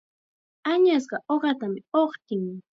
[0.71, 2.43] Añasqa uqatam uqtin.